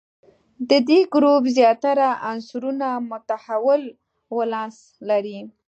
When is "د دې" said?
0.69-0.99